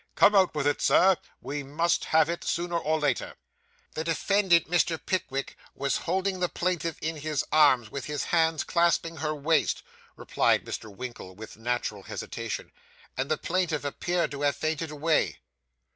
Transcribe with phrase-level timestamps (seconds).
[0.15, 3.35] Come; out with it, Sir; we must have it, sooner or later.'
[3.93, 4.99] 'The defendant, Mr.
[5.05, 9.83] Pickwick, was holding the plaintiff in his arms, with his hands clasping her waist,'
[10.15, 10.89] replied Mr.
[10.91, 12.71] Winkle with natural hesitation,
[13.15, 15.37] 'and the plaintiff appeared to have fainted away.